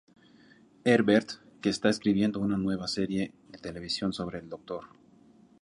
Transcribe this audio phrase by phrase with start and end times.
[0.83, 1.29] Herbert,
[1.61, 4.83] que está escribiendo una nueva serie de televisión sobre el Dr.